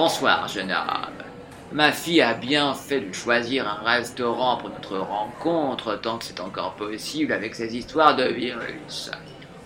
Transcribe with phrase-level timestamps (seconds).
[0.00, 1.24] Bonsoir, jeune homme.
[1.72, 6.38] Ma fille a bien fait de choisir un restaurant pour notre rencontre tant que c'est
[6.38, 9.10] encore possible avec ces histoires de virus.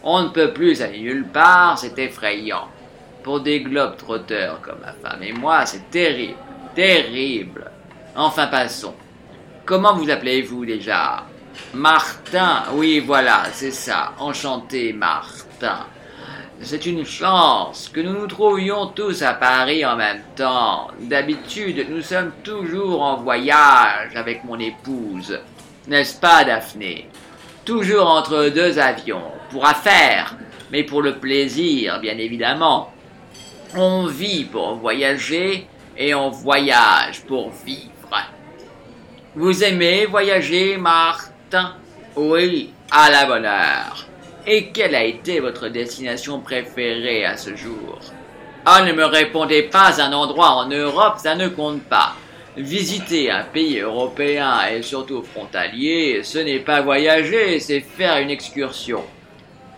[0.03, 2.67] On ne peut plus aller nulle part, c'est effrayant.
[3.23, 6.39] Pour des globes trotteurs comme ma femme et moi, c'est terrible,
[6.75, 7.71] terrible.
[8.17, 8.95] Enfin passons.
[9.67, 11.25] Comment vous appelez-vous déjà?
[11.75, 14.15] Martin, oui voilà, c'est ça.
[14.19, 15.85] Enchanté, Martin.
[16.65, 20.89] C'est une chance que nous nous trouvions tous à Paris en même temps.
[21.01, 25.41] D'habitude, nous sommes toujours en voyage avec mon épouse.
[25.89, 27.09] N'est-ce pas, Daphné?
[27.65, 30.37] Toujours entre deux avions, pour affaires,
[30.71, 32.93] mais pour le plaisir, bien évidemment.
[33.77, 37.91] On vit pour voyager et on voyage pour vivre.
[39.35, 41.75] Vous aimez voyager, Martin?
[42.15, 44.07] Oui, à la bonne heure.
[44.45, 48.01] Et quelle a été votre destination préférée à ce jour?
[48.67, 52.15] Ah, ne me répondez pas un endroit en Europe, ça ne compte pas.
[52.57, 59.05] Visiter un pays européen et surtout frontalier, ce n'est pas voyager, c'est faire une excursion.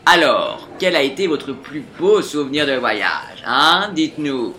[0.06, 4.54] Alors, quel a été votre plus beau souvenir de voyage, hein Dites-nous?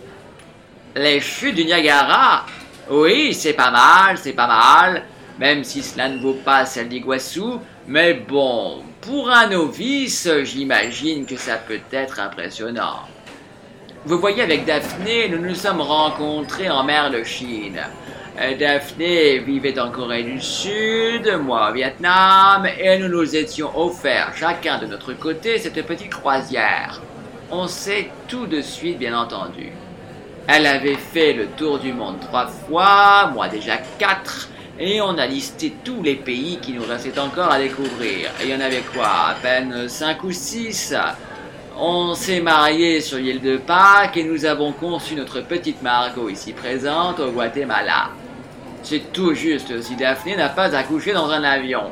[0.95, 2.45] Les chutes du Niagara?
[2.91, 5.03] Oui, c'est pas mal, c'est pas mal,
[5.39, 11.37] même si cela ne vaut pas celle d'Iguassou, mais bon, pour un novice, j'imagine que
[11.37, 13.01] ça peut être impressionnant.
[14.05, 17.79] Vous voyez, avec Daphné, nous nous sommes rencontrés en mer de Chine.
[18.39, 24.33] Euh, Daphné vivait en Corée du Sud, moi au Vietnam, et nous nous étions offerts
[24.35, 27.01] chacun de notre côté cette petite croisière.
[27.49, 29.69] On sait tout de suite, bien entendu.
[30.47, 35.25] Elle avait fait le tour du monde trois fois, moi déjà quatre, et on a
[35.25, 38.31] listé tous les pays qui nous restaient encore à découvrir.
[38.41, 40.93] Et il y en avait quoi À peine cinq ou six?
[41.77, 46.53] On s'est marié sur l'île de Pâques et nous avons conçu notre petite Margot ici
[46.53, 48.09] présente au Guatemala.
[48.83, 51.91] C'est tout juste si Daphné n'a pas accouché dans un avion.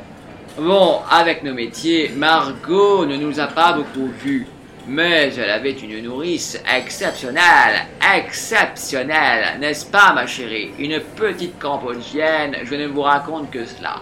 [0.56, 4.46] Bon, avec nos métiers, Margot ne nous a pas beaucoup vus.
[4.86, 7.86] Mais elle avait une nourrice exceptionnelle,
[8.16, 10.72] exceptionnelle, n'est-ce pas ma chérie?
[10.78, 13.96] Une petite cambodgienne, je ne vous raconte que cela.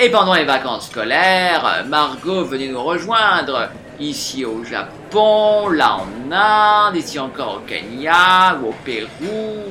[0.00, 3.68] Et pendant les vacances scolaires, Margot venait nous rejoindre,
[4.00, 9.64] ici au Japon, là en Inde, ici encore au Kenya ou au Pérou.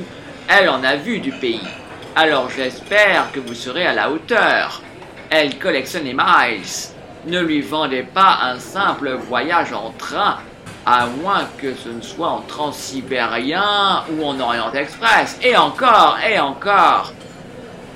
[0.48, 1.68] Elle en a vu du pays.
[2.16, 4.84] Alors j'espère que vous serez à la hauteur.
[5.32, 6.92] Elle collectionne les miles.
[7.28, 10.38] Ne lui vendez pas un simple voyage en train,
[10.86, 15.38] à moins que ce ne soit en transsibérien ou en Orient Express.
[15.44, 17.14] Et encore, et encore.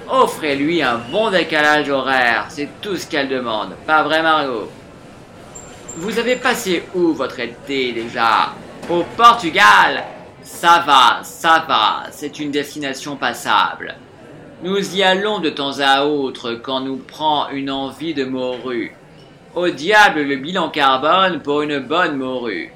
[0.08, 3.76] Offrez-lui un bon décalage horaire, c'est tout ce qu'elle demande.
[3.88, 4.70] Pas vrai, Margot?
[5.96, 8.54] Vous avez passé où votre été déjà?
[8.88, 10.04] Au Portugal?
[10.44, 13.96] Ça va, ça va, c'est une destination passable.
[14.62, 18.96] Nous y allons de temps à autre quand nous prend une envie de morue.
[19.56, 22.74] Au diable le bilan carbone pour une bonne morue.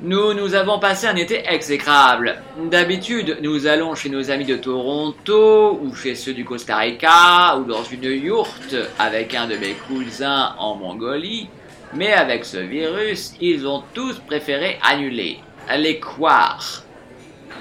[0.00, 2.36] Nous, nous avons passé un été exécrable.
[2.70, 7.64] D'habitude, nous allons chez nos amis de Toronto, ou chez ceux du Costa Rica, ou
[7.64, 11.50] dans une yourte avec un de mes cousins en Mongolie.
[11.92, 15.38] Mais avec ce virus, ils ont tous préféré annuler.
[15.76, 16.82] Les croire.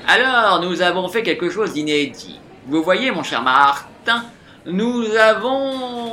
[0.08, 2.40] Alors, nous avons fait quelque chose d'inédit.
[2.68, 4.24] Vous voyez, mon cher Martin,
[4.66, 6.05] nous avons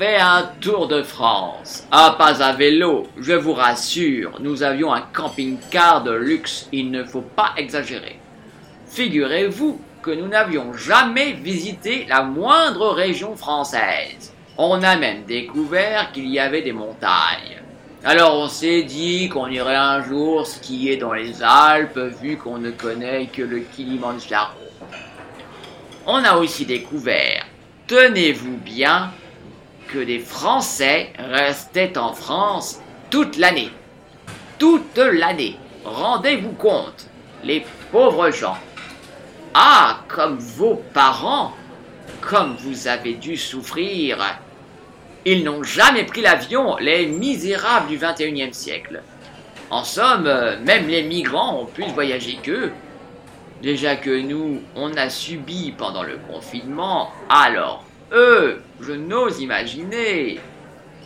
[0.00, 1.86] fait un tour de France.
[1.90, 7.04] Ah, pas à vélo, je vous rassure, nous avions un camping-car de luxe, il ne
[7.04, 8.18] faut pas exagérer.
[8.86, 14.32] Figurez-vous que nous n'avions jamais visité la moindre région française.
[14.56, 17.60] On a même découvert qu'il y avait des montagnes.
[18.02, 22.70] Alors on s'est dit qu'on irait un jour skier dans les Alpes vu qu'on ne
[22.70, 24.56] connaît que le Kilimanjaro.
[26.06, 27.44] On a aussi découvert,
[27.86, 29.10] tenez-vous bien,
[29.92, 33.70] que les Français restaient en France toute l'année.
[34.58, 35.56] Toute l'année.
[35.84, 37.06] Rendez-vous compte,
[37.42, 38.58] les pauvres gens.
[39.54, 41.52] Ah, comme vos parents,
[42.20, 44.18] comme vous avez dû souffrir.
[45.24, 49.02] Ils n'ont jamais pris l'avion, les misérables du 21e siècle.
[49.70, 50.30] En somme,
[50.64, 52.72] même les migrants ont plus voyager qu'eux.
[53.62, 60.40] Déjà que nous, on a subi pendant le confinement, alors eux, je n'ose imaginer.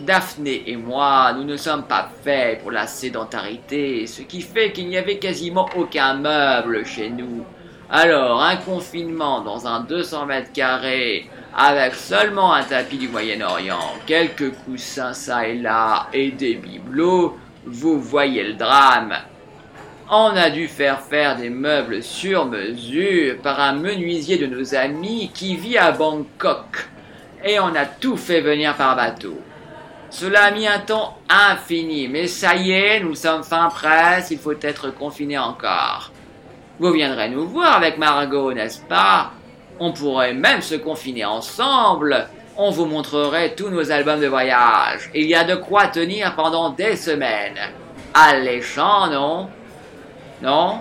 [0.01, 4.89] Daphné et moi, nous ne sommes pas faits pour la sédentarité, ce qui fait qu'il
[4.89, 7.45] n'y avait quasiment aucun meuble chez nous.
[7.89, 14.51] Alors, un confinement dans un 200 mètres carrés, avec seulement un tapis du Moyen-Orient, quelques
[14.65, 19.15] coussins ça et là, et des bibelots, vous voyez le drame.
[20.11, 25.31] On a dû faire faire des meubles sur mesure par un menuisier de nos amis
[25.33, 26.89] qui vit à Bangkok.
[27.45, 29.39] Et on a tout fait venir par bateau.
[30.11, 34.39] Cela a mis un temps infini, mais ça y est, nous sommes fin presse, il
[34.39, 36.11] faut être confiné encore.
[36.79, 39.33] Vous viendrez nous voir avec Margot, n'est-ce pas?
[39.79, 42.29] On pourrait même se confiner ensemble.
[42.57, 45.11] On vous montrerait tous nos albums de voyage.
[45.15, 47.59] Il y a de quoi tenir pendant des semaines.
[48.15, 49.49] Alléchant, non?
[50.41, 50.79] Non?